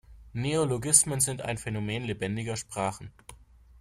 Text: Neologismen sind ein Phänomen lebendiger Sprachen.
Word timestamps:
Neologismen 0.33 1.19
sind 1.19 1.43
ein 1.43 1.59
Phänomen 1.59 2.03
lebendiger 2.05 2.55
Sprachen. 2.57 3.11